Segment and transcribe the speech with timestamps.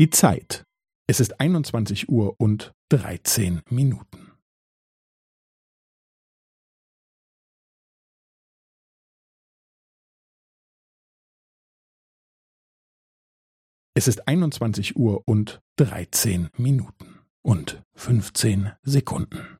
[0.00, 0.64] Die Zeit.
[1.06, 4.32] Es ist 21 Uhr und 13 Minuten.
[13.94, 19.59] Es ist 21 Uhr und 13 Minuten und 15 Sekunden.